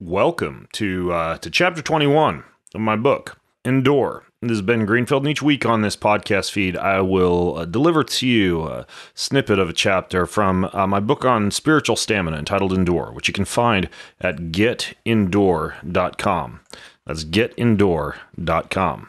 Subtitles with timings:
[0.00, 4.22] Welcome to uh, to chapter 21 of my book, Endure.
[4.40, 8.04] This is Ben Greenfield, and each week on this podcast feed, I will uh, deliver
[8.04, 12.72] to you a snippet of a chapter from uh, my book on spiritual stamina entitled
[12.72, 13.88] Endure, which you can find
[14.20, 16.60] at getendure.com.
[17.04, 19.08] That's getendure.com.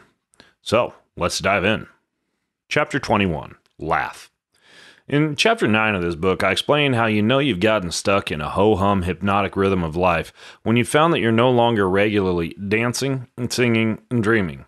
[0.64, 1.86] So let's dive in.
[2.68, 4.32] Chapter 21 Laugh.
[5.10, 8.42] In chapter 9 of this book, I explain how you know you've gotten stuck in
[8.42, 10.32] a ho hum hypnotic rhythm of life
[10.62, 14.66] when you found that you're no longer regularly dancing and singing and dreaming.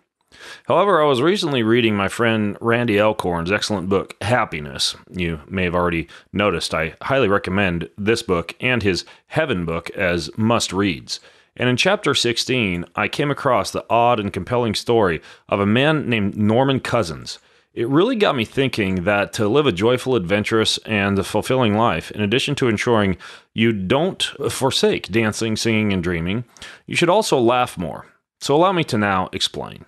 [0.66, 4.96] However, I was recently reading my friend Randy Alcorn's excellent book, Happiness.
[5.08, 10.28] You may have already noticed I highly recommend this book and his Heaven book as
[10.36, 11.20] must reads.
[11.56, 16.10] And in chapter 16, I came across the odd and compelling story of a man
[16.10, 17.38] named Norman Cousins
[17.74, 22.20] it really got me thinking that to live a joyful, adventurous, and fulfilling life, in
[22.20, 23.16] addition to ensuring
[23.54, 26.44] you don't forsake dancing, singing, and dreaming,
[26.86, 28.06] you should also laugh more.
[28.40, 29.86] So allow me to now explain.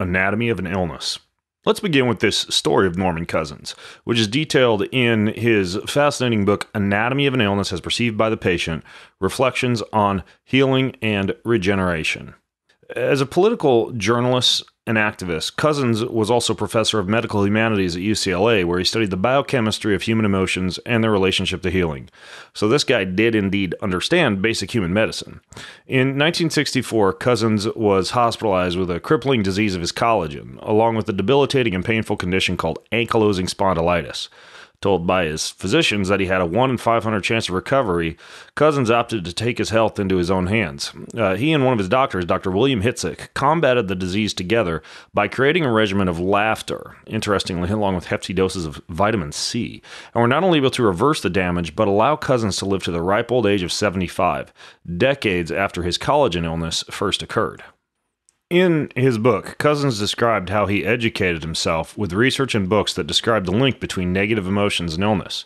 [0.00, 1.18] Anatomy of an illness.
[1.66, 3.72] Let's begin with this story of Norman Cousins,
[4.04, 8.36] which is detailed in his fascinating book, Anatomy of an Illness as Perceived by the
[8.38, 8.84] Patient
[9.20, 12.34] Reflections on Healing and Regeneration.
[12.96, 18.64] As a political journalist and activist, Cousins was also professor of medical humanities at UCLA,
[18.64, 22.08] where he studied the biochemistry of human emotions and their relationship to healing.
[22.54, 25.40] So this guy did indeed understand basic human medicine.
[25.86, 31.12] In 1964, Cousins was hospitalized with a crippling disease of his collagen, along with a
[31.12, 34.30] debilitating and painful condition called ankylosing spondylitis
[34.80, 38.16] told by his physicians that he had a 1 in 500 chance of recovery,
[38.54, 40.92] Cousins opted to take his health into his own hands.
[41.16, 42.50] Uh, he and one of his doctors, Dr.
[42.50, 48.06] William Hitzig, combated the disease together by creating a regimen of laughter, interestingly, along with
[48.06, 49.82] hefty doses of vitamin C,
[50.14, 52.92] and were not only able to reverse the damage, but allow Cousins to live to
[52.92, 54.52] the ripe old age of 75,
[54.96, 57.64] decades after his collagen illness first occurred.
[58.50, 63.44] In his book, Cousins described how he educated himself with research and books that describe
[63.44, 65.44] the link between negative emotions and illness.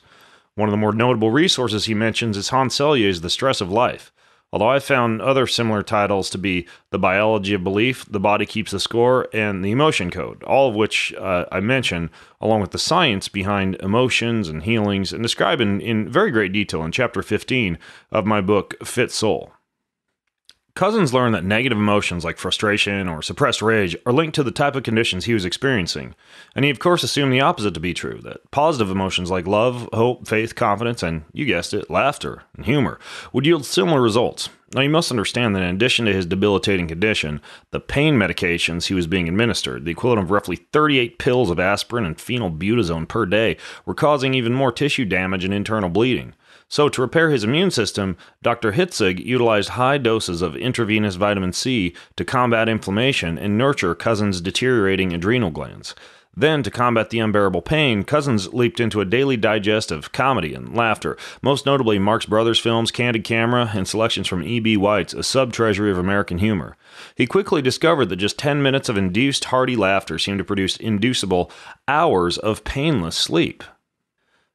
[0.54, 4.12] One of the more notable resources he mentions is Hans Selye's The Stress of Life.
[4.52, 8.70] Although I found other similar titles to be The Biology of Belief, The Body Keeps
[8.70, 12.08] the Score, and The Emotion Code, all of which uh, I mention,
[12.40, 16.84] along with the science behind emotions and healings, and describe in, in very great detail
[16.84, 17.78] in chapter 15
[18.12, 19.52] of my book, Fit Soul.
[20.74, 24.74] Cousins learned that negative emotions like frustration or suppressed rage are linked to the type
[24.74, 26.14] of conditions he was experiencing,
[26.56, 29.86] and he, of course, assumed the opposite to be true that positive emotions like love,
[29.92, 32.98] hope, faith, confidence, and, you guessed it, laughter and humor
[33.34, 34.48] would yield similar results.
[34.74, 38.94] Now, you must understand that in addition to his debilitating condition, the pain medications he
[38.94, 43.58] was being administered, the equivalent of roughly 38 pills of aspirin and phenylbutazone per day,
[43.84, 46.34] were causing even more tissue damage and internal bleeding.
[46.72, 48.72] So, to repair his immune system, Dr.
[48.72, 55.12] Hitzig utilized high doses of intravenous vitamin C to combat inflammation and nurture Cousins' deteriorating
[55.12, 55.94] adrenal glands.
[56.34, 60.74] Then, to combat the unbearable pain, Cousins leaped into a daily digest of comedy and
[60.74, 64.78] laughter, most notably Marx Brothers films, Candid Camera, and selections from E.B.
[64.78, 66.78] White's A Subtreasury of American Humor.
[67.14, 71.50] He quickly discovered that just 10 minutes of induced hearty laughter seemed to produce inducible
[71.86, 73.62] hours of painless sleep.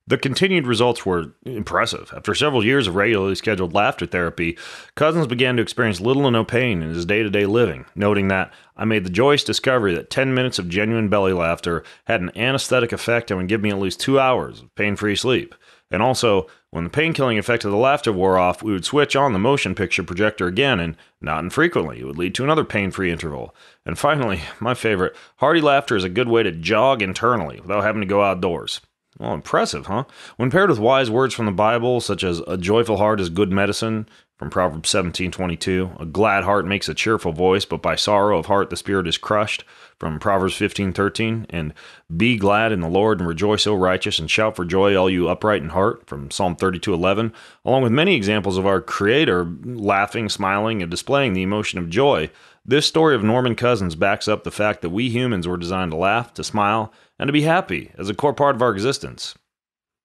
[0.09, 2.13] The continued results were impressive.
[2.15, 4.57] After several years of regularly scheduled laughter therapy,
[4.95, 8.29] Cousins began to experience little or no pain in his day to day living, noting
[8.29, 12.31] that I made the joyous discovery that 10 minutes of genuine belly laughter had an
[12.37, 15.53] anesthetic effect and would give me at least two hours of pain free sleep.
[15.91, 19.13] And also, when the pain killing effect of the laughter wore off, we would switch
[19.15, 22.91] on the motion picture projector again, and not infrequently, it would lead to another pain
[22.91, 23.53] free interval.
[23.85, 28.01] And finally, my favorite, hearty laughter is a good way to jog internally without having
[28.01, 28.79] to go outdoors.
[29.19, 30.03] Well, impressive, huh?
[30.35, 33.51] When paired with wise words from the Bible, such as a joyful heart is good
[33.51, 34.07] medicine,
[34.37, 38.69] from Proverbs 17:22, a glad heart makes a cheerful voice, but by sorrow of heart
[38.69, 39.63] the spirit is crushed,
[39.99, 41.73] from Proverbs 15:13, and
[42.15, 45.27] be glad in the Lord and rejoice, O righteous, and shout for joy, all you
[45.27, 47.33] upright in heart, from Psalm 32:11,
[47.65, 52.29] along with many examples of our Creator laughing, smiling, and displaying the emotion of joy.
[52.63, 55.97] This story of Norman Cousins backs up the fact that we humans were designed to
[55.97, 59.35] laugh, to smile, and to be happy as a core part of our existence.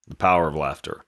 [0.06, 1.04] The power of laughter.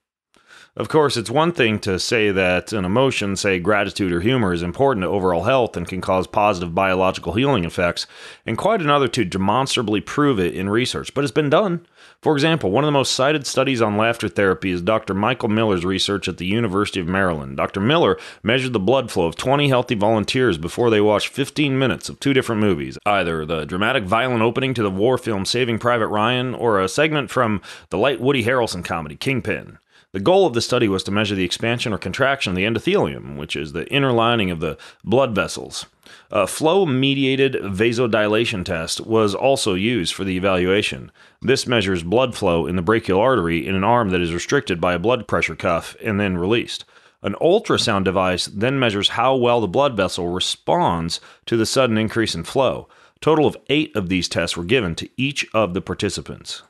[0.77, 4.61] Of course, it's one thing to say that an emotion, say gratitude or humor, is
[4.61, 8.09] important to overall health and can cause positive biological healing effects,
[8.45, 11.87] and quite another to demonstrably prove it in research, but it's been done.
[12.21, 15.15] For example, one of the most cited studies on laughter therapy is Dr.
[15.15, 17.57] Michael Miller's research at the University of Maryland.
[17.57, 17.79] Dr.
[17.79, 22.19] Miller measured the blood flow of 20 healthy volunteers before they watched 15 minutes of
[22.19, 26.53] two different movies, either the dramatic violent opening to the war film Saving Private Ryan
[26.53, 29.79] or a segment from the light Woody Harrelson comedy Kingpin.
[30.15, 33.37] The goal of the study was to measure the expansion or contraction of the endothelium,
[33.37, 35.87] which is the inner lining of the blood vessels.
[36.31, 41.11] A flow mediated vasodilation test was also used for the evaluation.
[41.43, 44.95] This measures blood flow in the brachial artery in an arm that is restricted by
[44.95, 46.85] a blood pressure cuff and then released.
[47.23, 52.37] An ultrasound device then measures how well the blood vessel responds to the sudden increase
[52.37, 52.87] in flow.
[53.17, 56.63] A total of eight of these tests were given to each of the participants.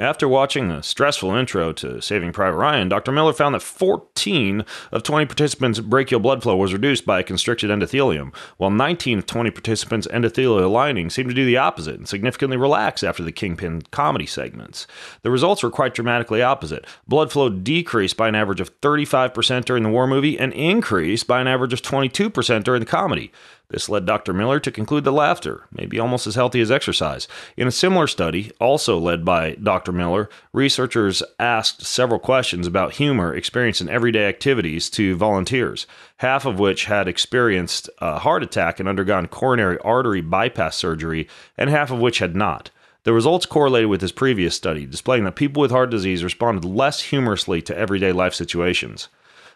[0.00, 3.12] After watching the stressful intro to Saving Private Ryan, Dr.
[3.12, 7.68] Miller found that 14 of 20 participants' brachial blood flow was reduced by a constricted
[7.68, 12.56] endothelium, while 19 of 20 participants' endothelial lining seemed to do the opposite and significantly
[12.56, 14.86] relax after the Kingpin comedy segments.
[15.20, 16.86] The results were quite dramatically opposite.
[17.06, 21.42] Blood flow decreased by an average of 35% during the war movie and increased by
[21.42, 23.32] an average of 22% during the comedy.
[23.70, 24.32] This led Dr.
[24.32, 27.28] Miller to conclude that laughter may be almost as healthy as exercise.
[27.56, 29.92] In a similar study, also led by Dr.
[29.92, 35.86] Miller, researchers asked several questions about humor experienced in everyday activities to volunteers,
[36.16, 41.70] half of which had experienced a heart attack and undergone coronary artery bypass surgery, and
[41.70, 42.70] half of which had not.
[43.04, 47.00] The results correlated with his previous study, displaying that people with heart disease responded less
[47.00, 49.08] humorously to everyday life situations.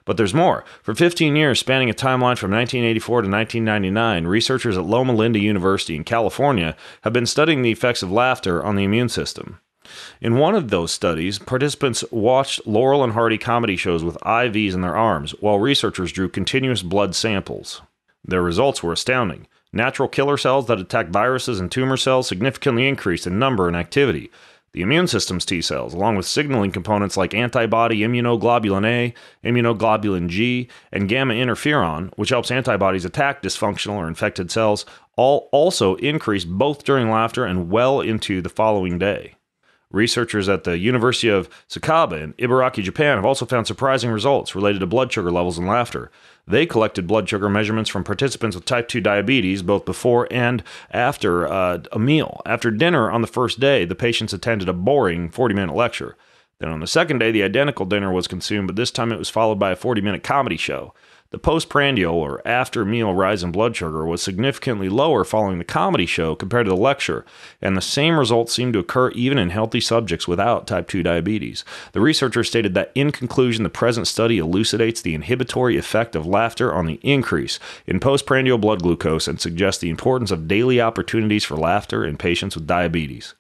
[0.05, 0.65] But there's more.
[0.83, 5.97] For 15 years, spanning a timeline from 1984 to 1999, researchers at Loma Linda University
[5.97, 9.61] in California have been studying the effects of laughter on the immune system.
[10.21, 14.81] In one of those studies, participants watched Laurel and Hardy comedy shows with IVs in
[14.81, 17.83] their arms, while researchers drew continuous blood samples.
[18.25, 19.47] Their results were astounding.
[19.73, 24.31] Natural killer cells that attack viruses and tumor cells significantly increased in number and activity.
[24.75, 30.69] The immune system's T cells, along with signaling components like antibody immunoglobulin A, immunoglobulin G,
[30.91, 34.85] and gamma interferon, which helps antibodies attack dysfunctional or infected cells,
[35.17, 39.37] all also increased both during laughter and well into the following day.
[39.95, 44.81] Researchers at the University of Tsukuba in Ibaraki, Japan have also found surprising results related
[44.81, 46.11] to blood sugar levels and laughter.
[46.47, 51.47] They collected blood sugar measurements from participants with type 2 diabetes both before and after
[51.47, 52.43] uh, a meal.
[52.45, 56.17] After dinner on the first day, the patients attended a boring 40 minute lecture.
[56.65, 59.29] Then on the second day, the identical dinner was consumed, but this time it was
[59.29, 60.95] followed by a 40 minute comedy show.
[61.29, 66.07] The postprandial or after meal rise in blood sugar was significantly lower following the comedy
[66.07, 67.27] show compared to the lecture,
[67.61, 71.67] and the same results seemed to occur even in healthy subjects without type 2 diabetes.
[71.93, 76.73] The researchers stated that in conclusion, the present study elucidates the inhibitory effect of laughter
[76.73, 81.59] on the increase in postprandial blood glucose and suggests the importance of daily opportunities for
[81.59, 83.35] laughter in patients with diabetes.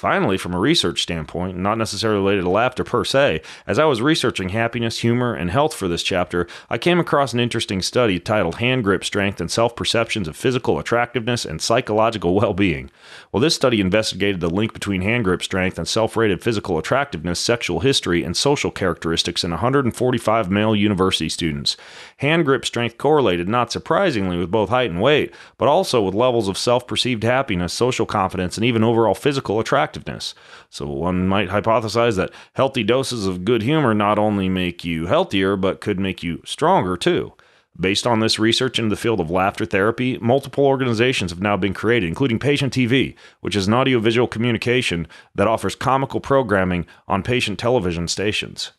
[0.00, 4.00] Finally, from a research standpoint, not necessarily related to laughter per se, as I was
[4.00, 8.54] researching happiness, humor, and health for this chapter, I came across an interesting study titled
[8.54, 12.90] Hand Grip Strength and Self Perceptions of Physical Attractiveness and Psychological Well Being.
[13.30, 17.38] Well, this study investigated the link between hand grip strength and self rated physical attractiveness,
[17.38, 21.76] sexual history, and social characteristics in 145 male university students.
[22.16, 26.48] Hand grip strength correlated, not surprisingly, with both height and weight, but also with levels
[26.48, 30.34] of self perceived happiness, social confidence, and even overall physical attractiveness attractiveness.
[30.68, 35.56] So one might hypothesize that healthy doses of good humor not only make you healthier,
[35.56, 37.32] but could make you stronger too.
[37.78, 41.72] Based on this research into the field of laughter therapy, multiple organizations have now been
[41.72, 47.58] created, including Patient TV, which is an audiovisual communication that offers comical programming on patient
[47.58, 48.72] television stations.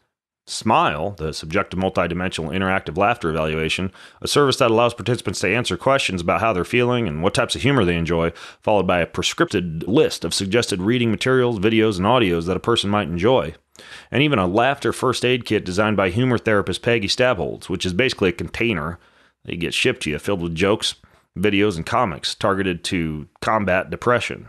[0.48, 3.92] Smile, the subjective multidimensional interactive laughter evaluation,
[4.22, 7.56] a service that allows participants to answer questions about how they're feeling and what types
[7.56, 12.08] of humor they enjoy, followed by a prescripted list of suggested reading materials, videos, and
[12.08, 13.54] audios that a person might enjoy.
[14.12, 17.94] And even a laughter first aid kit designed by humor therapist Peggy Stabholz, which is
[17.94, 19.00] basically a container
[19.46, 20.96] that gets shipped to you filled with jokes,
[21.38, 24.48] videos, and comics targeted to combat depression.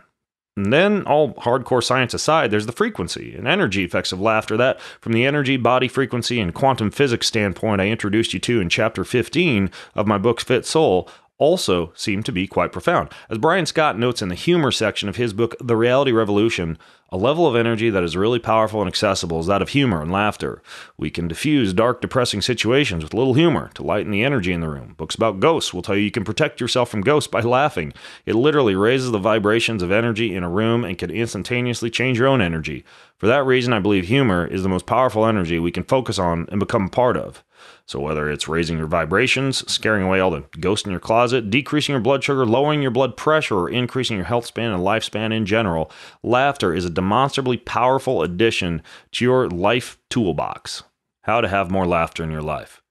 [0.54, 4.78] And then, all hardcore science aside, there's the frequency and energy effects of laughter that,
[5.00, 9.02] from the energy, body frequency, and quantum physics standpoint I introduced you to in chapter
[9.02, 11.08] 15 of my book Fit Soul,
[11.42, 13.08] also seem to be quite profound.
[13.28, 16.78] As Brian Scott notes in the humor section of his book, The Reality Revolution,
[17.10, 20.12] a level of energy that is really powerful and accessible is that of humor and
[20.12, 20.62] laughter.
[20.96, 24.60] We can diffuse dark, depressing situations with a little humor to lighten the energy in
[24.60, 24.94] the room.
[24.96, 27.92] Books about ghosts will tell you you can protect yourself from ghosts by laughing.
[28.24, 32.28] It literally raises the vibrations of energy in a room and can instantaneously change your
[32.28, 32.84] own energy.
[33.18, 36.46] For that reason, I believe humor is the most powerful energy we can focus on
[36.50, 37.42] and become part of.
[37.86, 41.92] So, whether it's raising your vibrations, scaring away all the ghosts in your closet, decreasing
[41.92, 45.46] your blood sugar, lowering your blood pressure, or increasing your health span and lifespan in
[45.46, 45.90] general,
[46.22, 50.84] laughter is a demonstrably powerful addition to your life toolbox.
[51.22, 52.81] How to have more laughter in your life.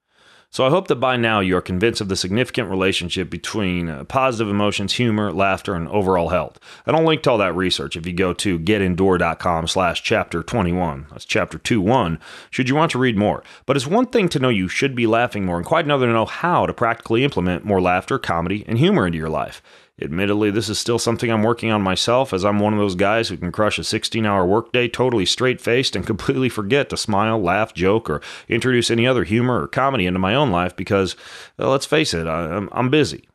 [0.52, 4.04] So I hope that by now you are convinced of the significant relationship between uh,
[4.04, 6.60] positive emotions, humor, laughter, and overall health.
[6.84, 11.06] And I'll link to all that research if you go to getendure.com slash chapter 21.
[11.10, 12.18] That's chapter 21,
[12.50, 13.42] should you want to read more.
[13.64, 16.12] But it's one thing to know you should be laughing more, and quite another to
[16.12, 19.62] know how to practically implement more laughter, comedy, and humor into your life.
[20.00, 23.28] Admittedly, this is still something I'm working on myself, as I'm one of those guys
[23.28, 27.40] who can crush a 16 hour workday totally straight faced and completely forget to smile,
[27.40, 31.14] laugh, joke, or introduce any other humor or comedy into my own life because,
[31.58, 33.28] well, let's face it, I'm, I'm busy.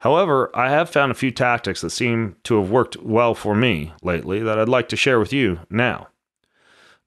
[0.00, 3.94] However, I have found a few tactics that seem to have worked well for me
[4.02, 6.08] lately that I'd like to share with you now.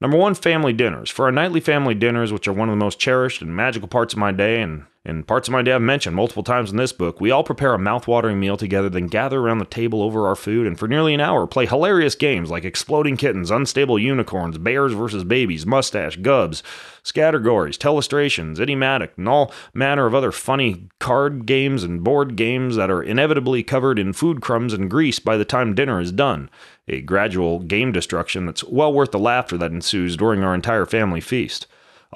[0.01, 1.09] Number one, family dinners.
[1.09, 4.13] For our nightly family dinners, which are one of the most cherished and magical parts
[4.13, 7.21] of my day and and parts of my I've mentioned multiple times in this book,
[7.21, 10.67] we all prepare a mouth-watering meal together, then gather around the table over our food,
[10.67, 15.23] and for nearly an hour play hilarious games like exploding kittens, unstable unicorns, bears versus
[15.23, 16.61] babies, mustache, gubs,
[17.03, 22.91] scattergories, telestrations, idiomatic, and all manner of other funny card games and board games that
[22.91, 26.49] are inevitably covered in food crumbs and grease by the time dinner is done.
[26.89, 31.21] A gradual game destruction that's well worth the laughter that ensues during our entire family
[31.21, 31.65] feast.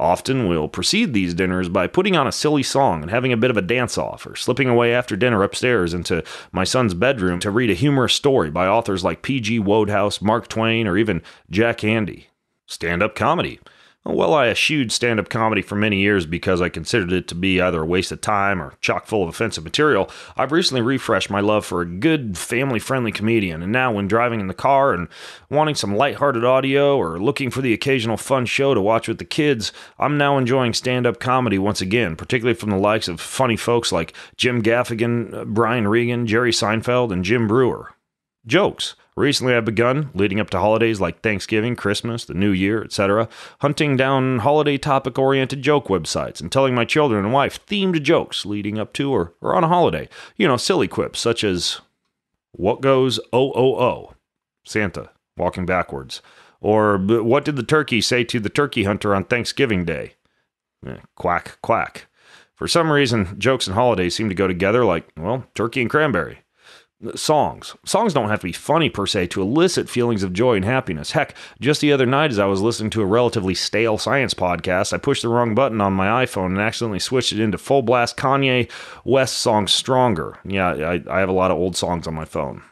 [0.02, 3.52] Often we'll precede these dinners by putting on a silly song and having a bit
[3.52, 7.52] of a dance off, or slipping away after dinner upstairs into my son's bedroom to
[7.52, 9.60] read a humorous story by authors like P.G.
[9.60, 12.26] Wodehouse, Mark Twain, or even Jack Handey.
[12.66, 13.60] Stand up comedy.
[14.04, 17.62] Well, I eschewed stand up comedy for many years because I considered it to be
[17.62, 20.10] either a waste of time or chock full of offensive material.
[20.36, 24.40] I've recently refreshed my love for a good, family friendly comedian, and now when driving
[24.40, 25.08] in the car and
[25.52, 29.24] wanting some lighthearted audio or looking for the occasional fun show to watch with the
[29.24, 33.56] kids, I'm now enjoying stand up comedy once again, particularly from the likes of funny
[33.56, 37.94] folks like Jim Gaffigan, uh, Brian Regan, Jerry Seinfeld, and Jim Breuer.
[38.46, 38.96] Jokes.
[39.18, 43.28] Recently, I've begun, leading up to holidays like Thanksgiving, Christmas, the New Year, etc.,
[43.60, 48.46] hunting down holiday topic oriented joke websites and telling my children and wife themed jokes
[48.46, 50.08] leading up to or, or on a holiday.
[50.38, 51.82] You know, silly quips such as,
[52.54, 54.14] What goes oh?
[54.66, 56.22] Santa, walking backwards.
[56.62, 60.14] Or, What did the turkey say to the turkey hunter on Thanksgiving Day?
[60.88, 62.08] Eh, quack, quack.
[62.56, 66.40] For some reason, jokes and holidays seem to go together like, well, turkey and cranberry
[67.16, 67.76] songs.
[67.86, 71.12] Songs don't have to be funny per se to elicit feelings of joy and happiness.
[71.12, 74.94] Heck, just the other night as I was listening to a relatively stale science podcast,
[74.94, 78.18] I pushed the wrong button on my iPhone and accidentally switched it into full blast
[78.18, 78.70] Kanye
[79.04, 80.38] West song Stronger.
[80.46, 82.64] Yeah, I, I have a lot of old songs on my phone.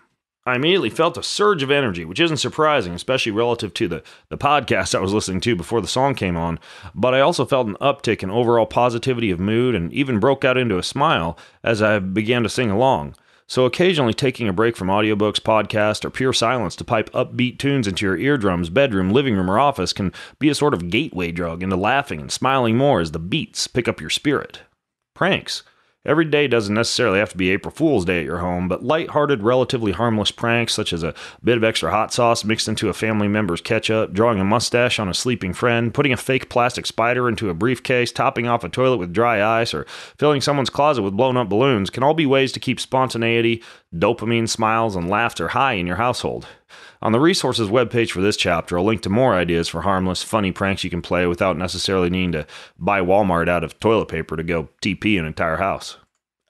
[0.46, 4.38] I immediately felt a surge of energy, which isn't surprising, especially relative to the, the
[4.38, 6.60] podcast I was listening to before the song came on.
[6.96, 10.58] But I also felt an uptick in overall positivity of mood and even broke out
[10.58, 13.16] into a smile as I began to sing along.
[13.50, 17.88] So occasionally taking a break from audiobooks, podcasts, or pure silence to pipe upbeat tunes
[17.88, 21.64] into your eardrums, bedroom, living room, or office can be a sort of gateway drug
[21.64, 24.62] into laughing and smiling more as the beats pick up your spirit.
[25.16, 25.64] Pranks.
[26.06, 29.44] Every day doesn't necessarily have to be April Fool's Day at your home, but light-hearted,
[29.44, 31.14] relatively harmless pranks such as a
[31.44, 35.10] bit of extra hot sauce mixed into a family member's ketchup, drawing a mustache on
[35.10, 38.98] a sleeping friend, putting a fake plastic spider into a briefcase, topping off a toilet
[38.98, 39.86] with dry ice, or
[40.18, 43.62] filling someone's closet with blown up balloons can all be ways to keep spontaneity,
[43.94, 46.48] dopamine, smiles, and laughter high in your household.
[47.02, 50.52] On the resources webpage for this chapter, I'll link to more ideas for harmless, funny
[50.52, 52.48] pranks you can play without necessarily needing to
[52.78, 55.98] buy Walmart out of toilet paper to go TP an entire house.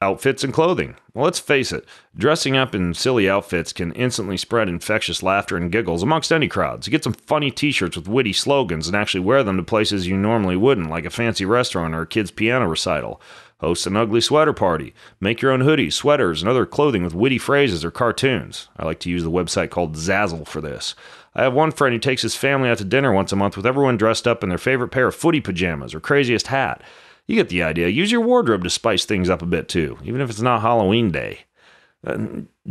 [0.01, 0.95] Outfits and clothing.
[1.13, 1.85] Well, let's face it,
[2.15, 6.87] dressing up in silly outfits can instantly spread infectious laughter and giggles amongst any crowds.
[6.87, 10.15] Get some funny t shirts with witty slogans and actually wear them to places you
[10.15, 13.21] normally wouldn't, like a fancy restaurant or a kid's piano recital.
[13.59, 14.93] Host an ugly sweater party.
[15.19, 18.69] Make your own hoodies, sweaters, and other clothing with witty phrases or cartoons.
[18.77, 20.95] I like to use the website called Zazzle for this.
[21.35, 23.65] I have one friend who takes his family out to dinner once a month with
[23.65, 26.81] everyone dressed up in their favorite pair of footy pajamas or craziest hat.
[27.27, 27.89] You get the idea.
[27.89, 31.11] Use your wardrobe to spice things up a bit too, even if it's not Halloween
[31.11, 31.41] day.
[32.05, 32.17] Uh,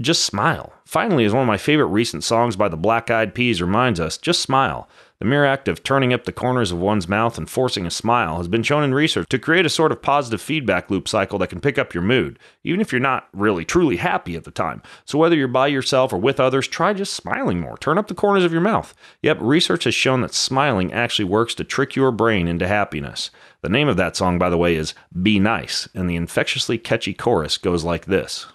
[0.00, 0.72] just smile.
[0.86, 4.16] Finally, as one of my favorite recent songs by the Black Eyed Peas reminds us
[4.16, 4.88] just smile.
[5.20, 8.36] The mere act of turning up the corners of one's mouth and forcing a smile
[8.36, 11.50] has been shown in research to create a sort of positive feedback loop cycle that
[11.50, 14.80] can pick up your mood, even if you're not really truly happy at the time.
[15.04, 17.76] So, whether you're by yourself or with others, try just smiling more.
[17.78, 18.94] Turn up the corners of your mouth.
[19.22, 23.32] Yep, research has shown that smiling actually works to trick your brain into happiness.
[23.62, 27.12] The name of that song, by the way, is Be Nice, and the infectiously catchy
[27.12, 28.46] chorus goes like this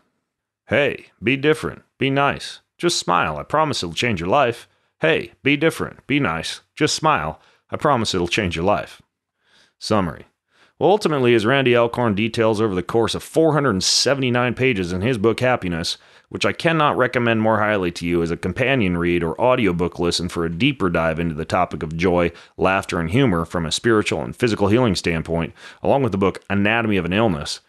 [0.67, 2.61] Hey, be different, be nice.
[2.77, 4.69] Just smile, I promise it'll change your life.
[5.03, 7.41] Hey, be different, be nice, just smile.
[7.69, 9.01] I promise it'll change your life.
[9.77, 10.27] Summary.
[10.79, 15.41] Well, ultimately, as Randy Alcorn details over the course of 479 pages in his book
[15.41, 15.97] Happiness,
[16.29, 20.29] which I cannot recommend more highly to you as a companion read or audiobook listen
[20.29, 24.21] for a deeper dive into the topic of joy, laughter, and humor from a spiritual
[24.21, 27.59] and physical healing standpoint, along with the book Anatomy of an Illness.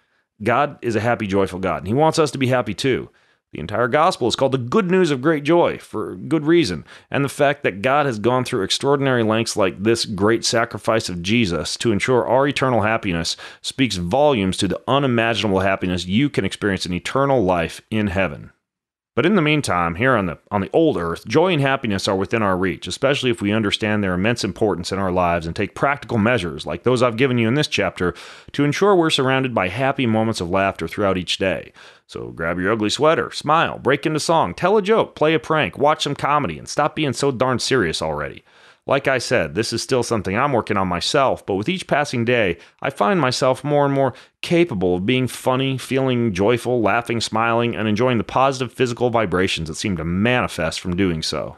[0.40, 3.10] God is a happy, joyful God, and He wants us to be happy too.
[3.54, 6.84] The entire gospel is called the good news of great joy for good reason.
[7.08, 11.22] And the fact that God has gone through extraordinary lengths like this great sacrifice of
[11.22, 16.84] Jesus to ensure our eternal happiness speaks volumes to the unimaginable happiness you can experience
[16.84, 18.50] in eternal life in heaven.
[19.16, 22.16] But in the meantime, here on the on the old earth, joy and happiness are
[22.16, 25.76] within our reach, especially if we understand their immense importance in our lives and take
[25.76, 28.14] practical measures like those I've given you in this chapter
[28.52, 31.72] to ensure we're surrounded by happy moments of laughter throughout each day.
[32.08, 35.78] So grab your ugly sweater, smile, break into song, tell a joke, play a prank,
[35.78, 38.42] watch some comedy, and stop being so darn serious already.
[38.86, 42.26] Like I said, this is still something I'm working on myself, but with each passing
[42.26, 44.12] day, I find myself more and more
[44.42, 49.76] capable of being funny, feeling joyful, laughing, smiling, and enjoying the positive physical vibrations that
[49.76, 51.56] seem to manifest from doing so.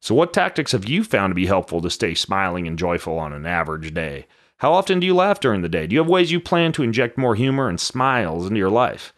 [0.00, 3.32] So, what tactics have you found to be helpful to stay smiling and joyful on
[3.32, 4.26] an average day?
[4.58, 5.88] How often do you laugh during the day?
[5.88, 9.12] Do you have ways you plan to inject more humor and smiles into your life?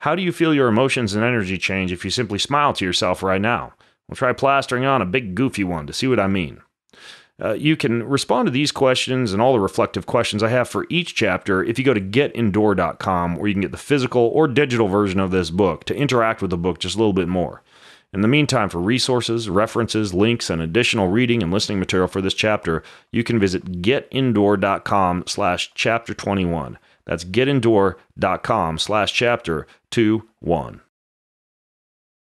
[0.00, 3.22] How do you feel your emotions and energy change if you simply smile to yourself
[3.22, 3.74] right now?
[4.08, 6.60] We'll try plastering on a big goofy one to see what I mean.
[7.42, 10.86] Uh, you can respond to these questions and all the reflective questions I have for
[10.88, 14.88] each chapter if you go to getendure.com, where you can get the physical or digital
[14.88, 17.62] version of this book to interact with the book just a little bit more.
[18.12, 22.32] In the meantime, for resources, references, links, and additional reading and listening material for this
[22.32, 26.78] chapter, you can visit getendure.com slash chapter 21.
[27.04, 30.80] That's getendure.com slash chapter 21.